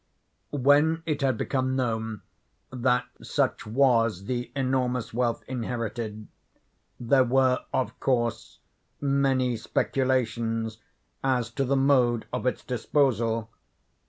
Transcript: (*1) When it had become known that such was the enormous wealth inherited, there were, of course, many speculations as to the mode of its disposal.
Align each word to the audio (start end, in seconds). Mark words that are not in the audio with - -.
(*1) 0.51 0.63
When 0.63 1.03
it 1.05 1.21
had 1.21 1.37
become 1.37 1.75
known 1.75 2.23
that 2.71 3.05
such 3.21 3.67
was 3.67 4.25
the 4.25 4.51
enormous 4.55 5.13
wealth 5.13 5.43
inherited, 5.47 6.27
there 6.99 7.23
were, 7.23 7.59
of 7.71 7.99
course, 7.99 8.57
many 8.99 9.55
speculations 9.57 10.79
as 11.23 11.51
to 11.51 11.65
the 11.65 11.75
mode 11.77 12.25
of 12.33 12.47
its 12.47 12.63
disposal. 12.63 13.51